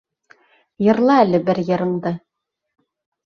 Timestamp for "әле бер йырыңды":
1.25-2.13